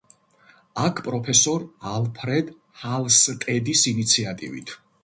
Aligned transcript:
აქ 0.83 1.01
პროფესორ 1.09 1.67
ალფრედ 1.91 2.51
ჰალსტედის 2.87 3.87
ინიციატივით 3.95 4.79